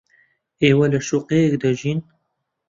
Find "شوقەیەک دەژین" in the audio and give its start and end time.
1.07-1.99